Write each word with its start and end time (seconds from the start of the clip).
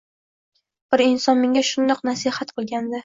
Bir 0.95 1.03
inson 1.07 1.39
menga 1.43 1.63
shunday 1.69 2.03
nasihat 2.11 2.55
qilgandi 2.59 2.97